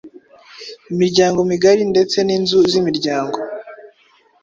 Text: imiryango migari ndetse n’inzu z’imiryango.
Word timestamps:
imiryango 0.91 1.39
migari 1.51 1.81
ndetse 1.91 2.17
n’inzu 2.27 2.57
z’imiryango. 2.71 3.37